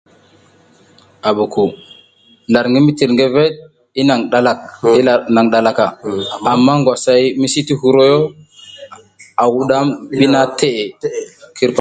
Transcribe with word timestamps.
Lar 2.53 2.65
mitirgeveɗ 2.85 3.47
e 3.99 4.01
naƞ 4.07 4.21
ɗalak, 5.51 5.79
amma 6.51 6.73
ngwasay 6.79 7.23
misi 7.39 7.59
ti 7.67 7.73
huruy 7.81 8.11
o 8.19 8.21
a 9.41 9.43
wuɗam 9.53 9.85
ɓi 10.17 10.25
naha 10.33 10.47
teʼe. 10.59 10.81